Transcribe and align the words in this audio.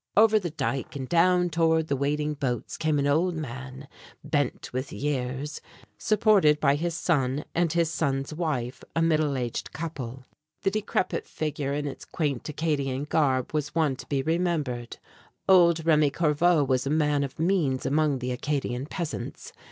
Over 0.17 0.39
the 0.39 0.49
dike 0.49 0.95
and 0.95 1.07
down 1.07 1.51
toward 1.51 1.87
the 1.87 1.95
waiting 1.95 2.33
boats 2.33 2.75
came 2.75 2.97
an 2.97 3.05
old 3.05 3.35
man, 3.35 3.87
bent 4.23 4.73
with 4.73 4.91
years, 4.91 5.61
supported 5.99 6.59
by 6.59 6.73
his 6.73 6.95
son 6.97 7.45
and 7.53 7.71
his 7.71 7.91
son's 7.91 8.33
wife 8.33 8.83
a 8.95 9.03
middle 9.03 9.37
aged 9.37 9.73
couple. 9.73 10.25
The 10.63 10.71
decrepit 10.71 11.27
figure 11.27 11.75
in 11.75 11.85
its 11.85 12.03
quaint 12.03 12.49
Acadian 12.49 13.03
garb 13.03 13.53
was 13.53 13.75
one 13.75 13.95
to 13.97 14.07
be 14.09 14.23
remembered. 14.23 14.97
Old 15.47 15.85
Remi 15.85 16.09
Corveau 16.09 16.63
was 16.67 16.87
a 16.87 16.89
man 16.89 17.23
of 17.23 17.37
means 17.37 17.85
among 17.85 18.17
the 18.17 18.31
Acadian 18.31 18.87
peasants. 18.87 19.53